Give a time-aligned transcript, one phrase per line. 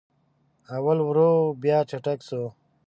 [0.75, 2.41] اول ورو و بیا چټک سو